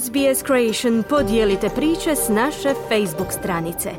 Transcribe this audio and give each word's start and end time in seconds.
SBS 0.00 0.44
Creation 0.46 1.02
podijelite 1.08 1.68
priče 1.68 2.16
s 2.16 2.28
naše 2.28 2.74
Facebook 2.88 3.32
stranice. 3.32 3.90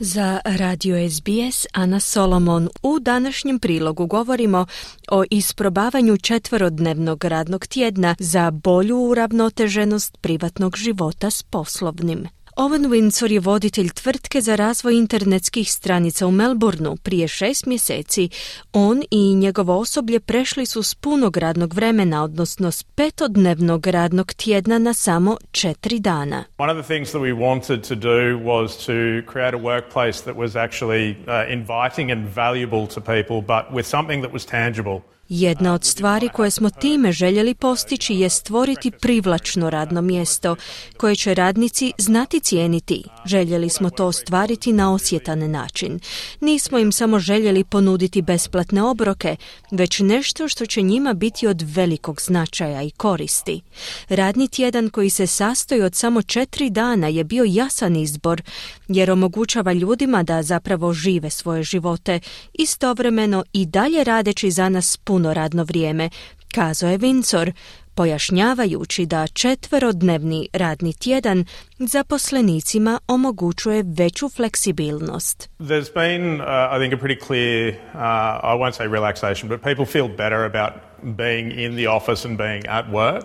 Za 0.00 0.40
Radio 0.44 1.10
SBS 1.10 1.66
Ana 1.72 2.00
Solomon 2.00 2.68
u 2.82 2.98
današnjem 2.98 3.58
prilogu 3.58 4.06
govorimo 4.06 4.66
o 5.10 5.24
isprobavanju 5.30 6.16
četverodnevnog 6.16 7.24
radnog 7.24 7.66
tjedna 7.66 8.14
za 8.18 8.50
bolju 8.50 8.96
uravnoteženost 8.96 10.18
privatnog 10.20 10.76
života 10.76 11.30
s 11.30 11.42
poslovnim. 11.42 12.28
Owen 12.60 12.90
Windsor 12.90 13.32
je 13.32 13.40
voditelj 13.40 13.90
tvrtke 13.90 14.40
za 14.40 14.54
razvoj 14.56 14.96
internetskih 14.96 15.72
stranica 15.72 16.26
u 16.26 16.30
Melbourneu. 16.30 16.96
Prije 16.96 17.28
šest 17.28 17.66
mjeseci 17.66 18.28
on 18.72 19.02
i 19.10 19.34
njegovo 19.34 19.78
osoblje 19.78 20.20
prešli 20.20 20.66
su 20.66 20.82
s 20.82 20.94
punog 20.94 21.36
radnog 21.36 21.74
vremena, 21.74 22.24
odnosno 22.24 22.70
s 22.70 22.82
petodnevnog 22.82 23.86
radnog 23.86 24.32
tjedna 24.32 24.78
na 24.78 24.94
samo 24.94 25.36
četiri 25.50 25.98
dana. 25.98 26.44
One 26.56 26.72
of 26.72 26.86
the 26.86 26.94
things 26.94 27.10
that 27.10 27.22
we 27.22 27.34
wanted 27.34 27.88
to 27.88 27.94
do 27.94 28.38
was 28.44 28.86
to 28.86 29.30
create 29.32 29.54
a 29.54 29.60
workplace 29.60 30.24
that 30.24 30.36
was 30.36 30.56
actually 30.56 31.10
uh, 31.10 31.52
inviting 31.52 32.10
and 32.10 32.28
valuable 32.34 32.86
to 32.86 33.00
people, 33.00 33.40
but 33.40 33.76
with 33.76 33.86
something 33.86 34.22
that 34.22 34.32
was 34.32 34.44
tangible. 34.44 35.00
Jedna 35.28 35.74
od 35.74 35.84
stvari 35.84 36.28
koje 36.34 36.50
smo 36.50 36.70
time 36.70 37.12
željeli 37.12 37.54
postići 37.54 38.14
je 38.14 38.30
stvoriti 38.30 38.90
privlačno 38.90 39.70
radno 39.70 40.02
mjesto 40.02 40.56
koje 40.96 41.16
će 41.16 41.34
radnici 41.34 41.92
znati 41.98 42.40
cijeniti. 42.40 43.04
Željeli 43.24 43.68
smo 43.68 43.90
to 43.90 44.06
ostvariti 44.06 44.72
na 44.72 44.94
osjetan 44.94 45.50
način. 45.50 46.00
Nismo 46.40 46.78
im 46.78 46.92
samo 46.92 47.18
željeli 47.18 47.64
ponuditi 47.64 48.22
besplatne 48.22 48.82
obroke, 48.82 49.36
već 49.70 50.00
nešto 50.00 50.48
što 50.48 50.66
će 50.66 50.82
njima 50.82 51.12
biti 51.12 51.46
od 51.46 51.62
velikog 51.62 52.20
značaja 52.20 52.82
i 52.82 52.90
koristi. 52.90 53.60
Radni 54.08 54.48
tjedan 54.48 54.90
koji 54.90 55.10
se 55.10 55.26
sastoji 55.26 55.82
od 55.82 55.94
samo 55.94 56.22
četiri 56.22 56.70
dana 56.70 57.08
je 57.08 57.24
bio 57.24 57.44
jasan 57.48 57.96
izbor 57.96 58.42
jer 58.88 59.10
omogućava 59.10 59.72
ljudima 59.72 60.22
da 60.22 60.42
zapravo 60.42 60.92
žive 60.92 61.30
svoje 61.30 61.62
živote, 61.62 62.20
istovremeno 62.52 63.44
i 63.52 63.66
dalje 63.66 64.04
radeći 64.04 64.50
za 64.50 64.68
nas 64.68 64.96
puno 64.96 65.17
radno 65.24 65.64
vrijeme, 65.64 66.10
kazao 66.54 66.90
je 66.90 66.98
Vincor, 66.98 67.52
pojašnjavajući 67.94 69.06
da 69.06 69.26
četverodnevni 69.26 70.48
radni 70.52 70.92
tjedan 70.92 71.44
zaposlenicima 71.78 73.00
omogućuje 73.06 73.84
veću 73.86 74.28
fleksibilnost. 74.28 75.50
There's 75.60 75.94
been, 75.94 76.40
uh, 76.40 76.46
I 76.74 76.78
think, 76.80 77.00
a 77.00 77.04
pretty 77.04 77.26
clear, 77.26 77.68
uh, 77.68 78.00
I 78.44 78.54
won't 78.60 78.72
say 78.72 78.88
relaxation, 78.88 79.48
but 79.48 79.62
people 79.62 79.84
feel 79.84 80.08
better 80.08 80.44
about 80.44 80.72
being 81.02 81.52
in 81.52 81.76
the 81.76 81.86
office 81.86 82.28
and 82.28 82.38
being 82.38 82.62
at 82.68 82.84
work. 82.92 83.24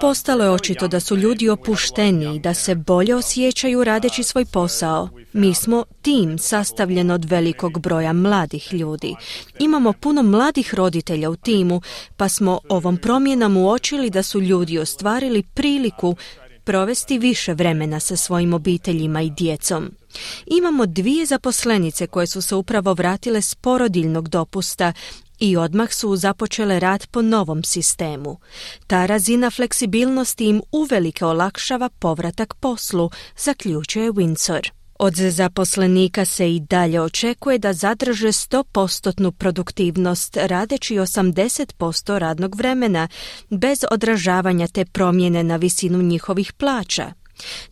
Postalo 0.00 0.44
je 0.44 0.50
očito 0.50 0.88
da 0.88 1.00
su 1.00 1.16
ljudi 1.16 1.48
opušteni 1.48 2.36
i 2.36 2.38
da 2.38 2.54
se 2.54 2.74
bolje 2.74 3.14
osjećaju 3.14 3.84
radeći 3.84 4.22
svoj 4.22 4.44
posao. 4.44 5.08
Mi 5.32 5.54
smo 5.54 5.84
tim 6.02 6.38
sastavljen 6.38 7.10
od 7.10 7.24
velikog 7.24 7.80
broja 7.80 8.12
mladih 8.12 8.72
ljudi. 8.72 9.14
Imamo 9.58 9.92
puno 9.92 10.22
mladih 10.22 10.74
roditelja 10.74 11.30
u 11.30 11.36
timu, 11.36 11.80
pa 12.16 12.28
smo 12.28 12.60
ovom 12.68 12.96
promjenom 12.96 13.56
uočili 13.56 14.10
da 14.10 14.22
su 14.22 14.40
ljudi 14.40 14.78
ostvarili 14.78 15.42
priliku 15.42 16.16
provesti 16.64 17.18
više 17.18 17.54
vremena 17.54 18.00
sa 18.00 18.16
svojim 18.16 18.54
obiteljima 18.54 19.22
i 19.22 19.30
djecom. 19.30 19.90
Imamo 20.46 20.86
dvije 20.86 21.26
zaposlenice 21.26 22.06
koje 22.06 22.26
su 22.26 22.42
se 22.42 22.54
upravo 22.54 22.94
vratile 22.94 23.42
s 23.42 23.54
porodiljnog 23.54 24.28
dopusta 24.28 24.92
i 25.44 25.56
odmah 25.56 25.92
su 25.92 26.16
započele 26.16 26.80
rad 26.80 27.06
po 27.06 27.22
novom 27.22 27.64
sistemu. 27.64 28.38
Ta 28.86 29.06
razina 29.06 29.50
fleksibilnosti 29.50 30.44
im 30.44 30.62
uvelike 30.72 31.24
olakšava 31.24 31.88
povratak 31.88 32.54
poslu, 32.54 33.10
zaključuje 33.36 34.12
Windsor. 34.12 34.70
Od 34.98 35.14
zaposlenika 35.14 36.24
se 36.24 36.54
i 36.54 36.60
dalje 36.60 37.00
očekuje 37.00 37.58
da 37.58 37.72
zadrže 37.72 38.28
100% 38.28 39.30
produktivnost 39.30 40.36
radeći 40.36 40.94
80% 40.94 42.18
radnog 42.18 42.54
vremena 42.54 43.08
bez 43.50 43.78
odražavanja 43.90 44.68
te 44.68 44.84
promjene 44.84 45.42
na 45.42 45.56
visinu 45.56 46.02
njihovih 46.02 46.52
plaća. 46.52 47.12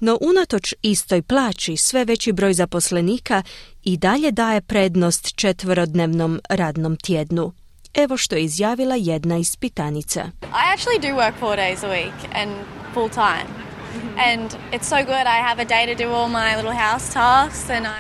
No 0.00 0.18
unatoč 0.20 0.74
istoj 0.82 1.22
plaći 1.22 1.76
sve 1.76 2.04
veći 2.04 2.32
broj 2.32 2.54
zaposlenika 2.54 3.42
i 3.84 3.96
dalje 3.96 4.30
daje 4.30 4.60
prednost 4.60 5.36
četverodnevnom 5.36 6.40
radnom 6.48 6.96
tjednu. 6.96 7.52
Evo 7.94 8.16
što 8.16 8.36
je 8.36 8.44
izjavila 8.44 8.94
jedna 8.98 9.36
ispitanica. 9.36 10.20
I 10.42 10.76
actually 10.76 11.00
do 11.00 11.16
work 11.16 11.32
four 11.40 11.56
days 11.56 11.84
a 11.84 11.88
week 11.88 12.42
and 12.42 12.50
full 12.94 13.08
time. 13.08 13.71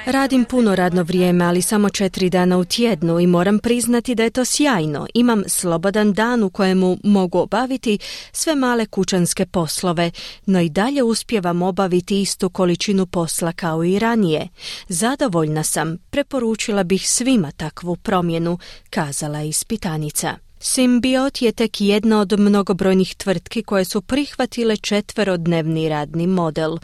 Radim 0.06 0.44
puno 0.44 0.74
radno 0.74 1.02
vrijeme, 1.02 1.44
ali 1.44 1.62
samo 1.62 1.88
četiri 1.88 2.30
dana 2.30 2.58
u 2.58 2.64
tjednu 2.64 3.20
i 3.20 3.26
moram 3.26 3.58
priznati 3.58 4.14
da 4.14 4.22
je 4.22 4.30
to 4.30 4.44
sjajno. 4.44 5.06
Imam 5.14 5.42
slobodan 5.46 6.12
dan 6.12 6.42
u 6.42 6.50
kojemu 6.50 6.98
mogu 7.04 7.38
obaviti 7.38 7.98
sve 8.32 8.54
male 8.54 8.86
kućanske 8.86 9.46
poslove, 9.46 10.10
no 10.46 10.60
i 10.60 10.68
dalje 10.68 11.02
uspijevam 11.02 11.62
obaviti 11.62 12.20
istu 12.20 12.50
količinu 12.50 13.06
posla 13.06 13.52
kao 13.52 13.84
i 13.84 13.98
ranije. 13.98 14.48
Zadovoljna 14.88 15.62
sam, 15.62 15.98
preporučila 16.10 16.82
bih 16.82 17.08
svima 17.08 17.50
takvu 17.50 17.96
promjenu, 17.96 18.58
kazala 18.90 19.38
je 19.38 19.48
ispitanica. 19.48 20.51
Symbiot 20.62 21.42
je 21.42 21.52
tek 21.52 21.80
jedna 21.80 22.20
od 22.20 22.40
mnogobrojnih 22.40 23.14
tvrtki 23.14 23.62
koje 23.62 23.84
su 23.84 24.02
prihvatile 24.02 24.76
četverodnevni 24.76 25.88
radni 25.88 26.26
model 26.26 26.78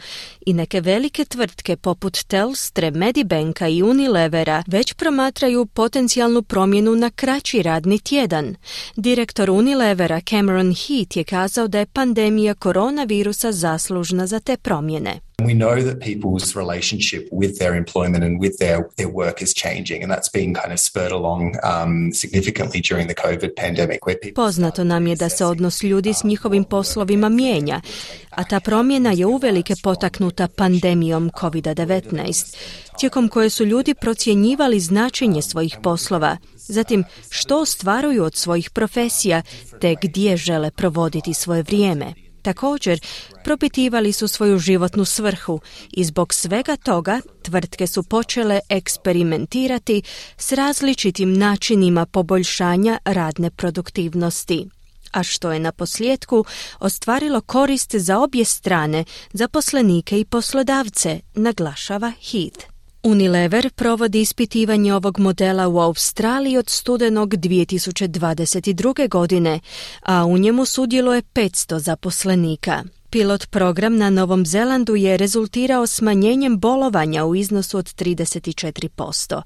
i 0.45 0.53
neke 0.53 0.81
velike 0.81 1.25
tvrtke 1.25 1.75
poput 1.75 2.23
Telstre, 2.27 2.91
Medibanka 2.91 3.67
i 3.67 3.83
Unilevera 3.83 4.63
već 4.67 4.93
promatraju 4.93 5.65
potencijalnu 5.65 6.41
promjenu 6.41 6.95
na 6.95 7.09
kraći 7.09 7.61
radni 7.61 7.99
tjedan. 7.99 8.55
Direktor 8.95 9.49
Unilevera 9.49 10.21
Cameron 10.21 10.73
Heath 10.73 11.17
je 11.17 11.23
kazao 11.23 11.67
da 11.67 11.79
je 11.79 11.85
pandemija 11.85 12.53
koronavirusa 12.53 13.51
zaslužna 13.51 14.27
za 14.27 14.39
te 14.39 14.57
promjene. 14.57 15.28
We 15.45 15.53
know 15.53 15.81
that 15.81 15.99
people's 15.99 16.55
relationship 16.55 17.27
with 17.31 17.59
their 17.59 17.75
employment 17.75 18.23
and 18.23 18.39
with 18.39 18.57
their, 18.57 18.89
their 18.97 19.09
work 19.09 19.41
is 19.41 19.53
changing, 19.53 20.03
and 20.03 20.11
that's 20.11 20.31
been 20.33 20.53
kind 20.53 20.71
of 20.73 20.79
spurred 20.79 21.11
along 21.11 21.55
um, 21.63 22.11
significantly 22.13 22.81
during 22.81 23.07
the 23.07 23.15
COVID 23.15 23.55
pandemic. 23.55 24.05
Where 24.05 24.19
people 24.21 24.43
Poznato 24.43 24.83
nam 24.83 25.07
je 25.07 25.15
da 25.15 25.29
se 25.29 25.45
odnos 25.45 25.83
ljudi 25.83 26.13
s 26.13 26.23
njihovim 26.23 26.63
poslovima 26.63 27.29
mijenja, 27.29 27.81
a 28.29 28.43
ta 28.43 28.59
promjena 28.59 29.11
je 29.11 29.25
uvelike 29.25 29.73
potaknuta 29.83 30.47
pandemijom 30.47 31.29
COVID-19, 31.29 32.55
tijekom 32.99 33.27
koje 33.27 33.49
su 33.49 33.65
ljudi 33.65 33.93
procjenjivali 33.93 34.79
značenje 34.79 35.41
svojih 35.41 35.77
poslova, 35.83 36.37
zatim 36.55 37.03
što 37.29 37.61
ostvaruju 37.61 38.23
od 38.23 38.35
svojih 38.35 38.69
profesija, 38.69 39.41
te 39.81 39.95
gdje 40.01 40.37
žele 40.37 40.71
provoditi 40.71 41.33
svoje 41.33 41.63
vrijeme. 41.63 42.28
Također, 42.41 42.99
propitivali 43.43 44.11
su 44.13 44.27
svoju 44.27 44.59
životnu 44.59 45.05
svrhu 45.05 45.59
i 45.91 46.03
zbog 46.03 46.33
svega 46.33 46.75
toga 46.75 47.21
tvrtke 47.41 47.87
su 47.87 48.03
počele 48.03 48.59
eksperimentirati 48.69 50.01
s 50.37 50.51
različitim 50.51 51.33
načinima 51.33 52.05
poboljšanja 52.05 52.97
radne 53.05 53.49
produktivnosti 53.49 54.69
a 55.11 55.23
što 55.23 55.51
je 55.51 55.59
na 55.59 55.71
posljedku 55.71 56.45
ostvarilo 56.79 57.41
korist 57.41 57.95
za 57.95 58.19
obje 58.19 58.45
strane, 58.45 59.03
zaposlenike 59.33 60.19
i 60.19 60.25
poslodavce, 60.25 61.19
naglašava 61.35 62.11
Heath. 62.31 62.78
Unilever 63.03 63.69
provodi 63.75 64.21
ispitivanje 64.21 64.93
ovog 64.93 65.19
modela 65.19 65.67
u 65.67 65.79
Australiji 65.79 66.57
od 66.57 66.69
studenog 66.69 67.29
2022. 67.29 69.09
godine, 69.09 69.59
a 70.01 70.25
u 70.25 70.37
njemu 70.37 70.65
sudjeluje 70.65 71.21
500 71.21 71.79
zaposlenika. 71.79 72.83
Pilot 73.09 73.49
program 73.49 73.97
na 73.97 74.09
Novom 74.09 74.45
Zelandu 74.45 74.95
je 74.95 75.17
rezultirao 75.17 75.87
smanjenjem 75.87 76.59
bolovanja 76.59 77.25
u 77.25 77.35
iznosu 77.35 77.77
od 77.77 77.85
34%, 77.85 79.41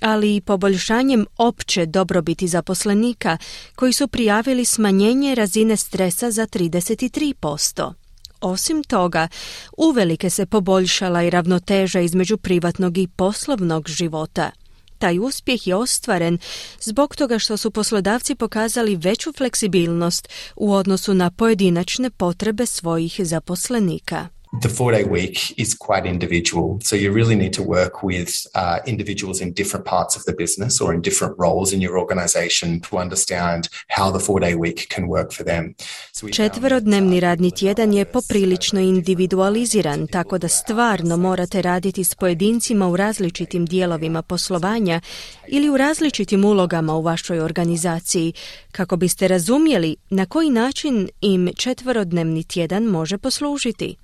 ali 0.00 0.36
i 0.36 0.40
poboljšanjem 0.40 1.26
opće 1.36 1.86
dobrobiti 1.86 2.48
zaposlenika 2.48 3.38
koji 3.74 3.92
su 3.92 4.08
prijavili 4.08 4.64
smanjenje 4.64 5.34
razine 5.34 5.76
stresa 5.76 6.30
za 6.30 6.46
33%. 6.46 8.03
Osim 8.44 8.84
toga, 8.84 9.28
uvelike 9.76 10.30
se 10.30 10.46
poboljšala 10.46 11.22
i 11.22 11.30
ravnoteža 11.30 12.00
između 12.00 12.36
privatnog 12.36 12.98
i 12.98 13.06
poslovnog 13.06 13.88
života. 13.88 14.50
Taj 14.98 15.18
uspjeh 15.18 15.66
je 15.66 15.74
ostvaren 15.74 16.38
zbog 16.80 17.16
toga 17.16 17.38
što 17.38 17.56
su 17.56 17.70
poslodavci 17.70 18.34
pokazali 18.34 18.96
veću 18.96 19.32
fleksibilnost 19.32 20.28
u 20.56 20.72
odnosu 20.72 21.14
na 21.14 21.30
pojedinačne 21.30 22.10
potrebe 22.10 22.66
svojih 22.66 23.20
zaposlenika. 23.22 24.28
The 24.60 24.68
four 24.68 24.92
day 24.92 25.04
week 25.04 25.58
is 25.58 25.74
quite 25.74 26.06
individual. 26.06 26.78
So 26.82 26.96
you 26.96 27.12
really 27.12 27.34
need 27.34 27.52
to 27.52 27.62
work 27.62 28.02
with 28.02 28.46
uh, 28.54 28.78
individuals 28.86 29.40
in 29.40 29.52
different 29.52 29.84
parts 29.84 30.16
of 30.16 30.24
the 30.24 30.34
business 30.38 30.80
or 30.80 30.94
in 30.94 31.00
different 31.00 31.34
roles 31.38 31.72
in 31.72 31.80
your 31.80 31.98
organization 31.98 32.80
to 32.80 32.98
understand 32.98 33.68
how 33.88 34.10
the 34.10 34.20
four 34.20 34.40
day 34.40 34.54
week 34.54 34.88
can 34.88 35.08
work 35.08 35.32
for 35.32 35.44
them. 35.44 35.74
So 36.12 36.28
Četverodnevni 36.28 37.20
radni 37.20 37.50
tjedan 37.50 37.92
je 37.92 38.04
poprilično 38.04 38.80
individualiziran, 38.80 40.06
tako 40.06 40.38
da 40.38 40.48
stvarno 40.48 41.16
morate 41.16 41.62
raditi 41.62 42.04
s 42.04 42.14
pojedincima 42.14 42.88
u 42.88 42.96
različitim 42.96 43.66
dijelovima 43.66 44.22
poslovanja 44.22 45.00
ili 45.48 45.68
u 45.68 45.76
različitim 45.76 46.44
ulogama 46.44 46.94
u 46.94 47.02
vašoj 47.02 47.40
organizaciji, 47.40 48.32
kako 48.76 48.96
biste 48.96 49.28
razumjeli 49.28 49.96
na 50.10 50.26
koji 50.26 50.50
način 50.50 51.08
im 51.20 51.50
četverodnevni 51.56 52.44
tjedan 52.44 52.84
može 52.84 53.18
poslužiti. 53.18 53.96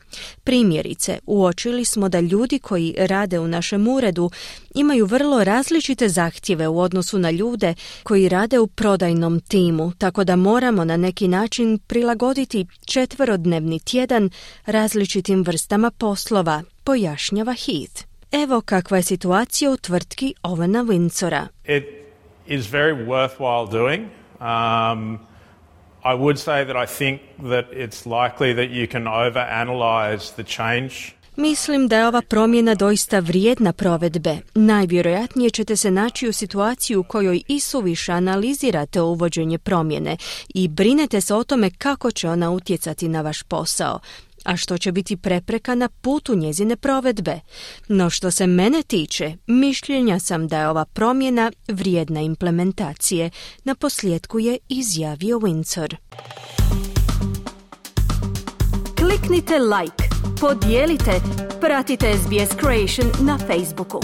Primjerice, 0.44 1.19
uočili 1.26 1.84
smo 1.84 2.08
da 2.08 2.20
ljudi 2.20 2.58
koji 2.58 2.94
rade 2.99 3.38
u 3.38 3.49
našem 3.49 3.88
uredu 3.88 4.31
imaju 4.75 5.06
vrlo 5.06 5.44
različite 5.44 6.08
zahtjeve 6.08 6.69
u 6.69 6.81
odnosu 6.81 7.19
na 7.19 7.31
ljude 7.31 7.75
koji 8.02 8.28
rade 8.28 8.58
u 8.58 8.67
prodajnom 8.67 9.40
timu, 9.40 9.93
tako 9.99 10.25
da 10.25 10.37
moramo 10.37 10.84
na 10.84 10.96
neki 10.96 11.28
način 11.28 11.78
prilagoditi 11.78 12.66
četverodnevni 12.87 13.81
tjedan 13.81 14.31
različitim 14.66 15.43
vrstama 15.43 15.90
poslova, 15.90 16.62
pojašnjava 16.84 17.52
Heath. 17.52 18.05
Evo 18.32 18.61
kakva 18.61 18.96
je 18.96 19.02
situacija 19.02 19.70
u 19.70 19.76
tvrtki 19.76 20.34
Ovena 20.43 20.84
Windsora. 20.84 21.46
It 21.64 21.84
is 22.46 22.73
very 22.73 23.06
worthwhile 23.06 23.70
doing. 23.70 24.19
Um, 24.40 25.19
I 26.02 26.14
would 26.14 26.38
say 26.38 26.64
that 26.64 26.76
I 26.76 26.87
think 26.87 27.20
that 27.38 27.66
it's 27.72 28.06
likely 28.06 28.54
that 28.54 28.70
you 28.70 28.87
can 28.87 29.04
overanalyze 29.04 30.34
the 30.34 30.44
change 30.44 31.14
Mislim 31.37 31.88
da 31.88 31.96
je 31.96 32.06
ova 32.06 32.22
promjena 32.22 32.75
doista 32.75 33.19
vrijedna 33.19 33.72
provedbe. 33.72 34.37
Najvjerojatnije 34.54 35.50
ćete 35.50 35.76
se 35.76 35.90
naći 35.90 36.28
u 36.28 36.32
situaciji 36.32 36.96
u 36.96 37.02
kojoj 37.02 37.42
i 37.48 37.60
suviše 37.60 38.12
analizirate 38.12 39.00
uvođenje 39.00 39.58
promjene 39.58 40.16
i 40.54 40.69
brinete 40.69 41.20
se 41.20 41.34
o 41.34 41.44
tome 41.44 41.70
kako 41.70 42.10
će 42.10 42.28
ona 42.28 42.50
utjecati 42.50 43.08
na 43.08 43.20
vaš 43.20 43.42
posao 43.42 44.00
a 44.44 44.56
što 44.56 44.78
će 44.78 44.92
biti 44.92 45.16
prepreka 45.16 45.75
na 45.75 45.88
putu 45.88 46.34
njezine 46.34 46.76
provedbe. 46.76 47.40
No 47.88 48.10
što 48.10 48.31
se 48.31 48.46
mene 48.46 48.82
tiče, 48.82 49.37
mišljenja 49.46 50.19
sam 50.19 50.48
da 50.48 50.60
je 50.60 50.69
ova 50.69 50.84
promjena 50.84 51.52
vrijedna 51.69 52.20
implementacije. 52.20 53.31
Na 53.64 53.75
posljedku 53.75 54.38
je 54.38 54.58
izjavio 54.69 55.38
Windsor. 55.38 55.96
Kliknite 58.98 59.58
like, 59.58 60.04
podijelite, 60.40 61.20
pratite 61.60 62.12
SBS 62.16 62.56
Creation 62.60 63.26
na 63.26 63.38
Facebooku. 63.38 64.00